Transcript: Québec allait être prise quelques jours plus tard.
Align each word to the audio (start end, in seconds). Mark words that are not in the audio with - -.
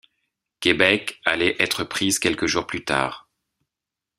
Québec 0.61 1.21
allait 1.25 1.55
être 1.59 1.83
prise 1.83 2.17
quelques 2.17 2.47
jours 2.47 2.65
plus 2.65 2.83
tard. 2.83 3.29